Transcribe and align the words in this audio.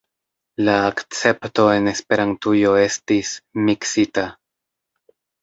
La 0.69 0.77
akcepto 0.85 1.65
en 1.73 1.89
Esperantujo 1.91 2.73
estis… 2.85 3.35
miksita. 3.69 4.27